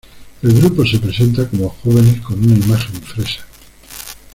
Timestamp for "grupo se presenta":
0.59-1.47